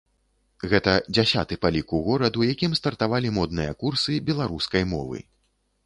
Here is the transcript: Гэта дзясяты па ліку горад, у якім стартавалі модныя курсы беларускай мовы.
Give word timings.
Гэта 0.71 0.93
дзясяты 1.15 1.57
па 1.65 1.69
ліку 1.77 2.01
горад, 2.09 2.41
у 2.41 2.47
якім 2.53 2.71
стартавалі 2.83 3.35
модныя 3.39 3.79
курсы 3.85 4.21
беларускай 4.31 4.83
мовы. 4.97 5.19